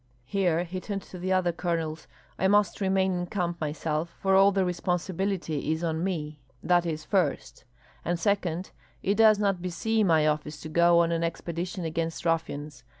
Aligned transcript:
Here 0.25 0.63
he 0.63 0.81
turned 0.81 1.03
to 1.03 1.19
the 1.19 1.31
other 1.31 1.51
colonels: 1.51 2.07
"I 2.39 2.47
must 2.47 2.81
remain 2.81 3.13
in 3.13 3.27
camp 3.27 3.61
myself, 3.61 4.15
for 4.19 4.33
all 4.33 4.51
the 4.51 4.65
responsibility 4.65 5.71
is 5.71 5.83
on 5.83 6.03
me, 6.03 6.39
that 6.63 6.87
is, 6.87 7.05
first; 7.05 7.65
and 8.03 8.19
second, 8.19 8.71
it 9.03 9.13
does 9.13 9.37
not 9.37 9.61
beseem 9.61 10.07
my 10.07 10.25
office 10.25 10.59
to 10.61 10.69
go 10.69 10.97
on 11.01 11.11
an 11.11 11.23
expedition 11.23 11.85
against 11.85 12.25
ruffians. 12.25 12.83